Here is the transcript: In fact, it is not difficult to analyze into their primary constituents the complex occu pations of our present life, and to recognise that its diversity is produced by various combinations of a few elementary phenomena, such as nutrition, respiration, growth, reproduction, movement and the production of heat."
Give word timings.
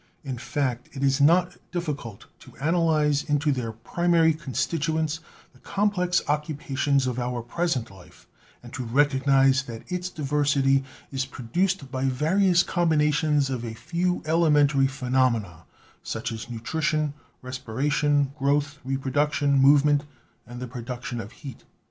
In 0.23 0.39
fact, 0.39 0.89
it 0.93 1.03
is 1.03 1.21
not 1.21 1.57
difficult 1.71 2.25
to 2.39 2.55
analyze 2.57 3.21
into 3.21 3.51
their 3.51 3.71
primary 3.71 4.33
constituents 4.33 5.19
the 5.53 5.59
complex 5.59 6.21
occu 6.21 6.57
pations 6.57 7.05
of 7.05 7.19
our 7.19 7.43
present 7.43 7.91
life, 7.91 8.25
and 8.63 8.73
to 8.73 8.83
recognise 8.83 9.61
that 9.65 9.83
its 9.91 10.09
diversity 10.09 10.83
is 11.11 11.27
produced 11.27 11.91
by 11.91 12.05
various 12.05 12.63
combinations 12.63 13.51
of 13.51 13.63
a 13.63 13.75
few 13.75 14.23
elementary 14.25 14.87
phenomena, 14.87 15.65
such 16.01 16.31
as 16.31 16.49
nutrition, 16.49 17.13
respiration, 17.43 18.31
growth, 18.39 18.79
reproduction, 18.83 19.53
movement 19.59 20.03
and 20.47 20.59
the 20.59 20.67
production 20.67 21.21
of 21.21 21.31
heat." 21.31 21.63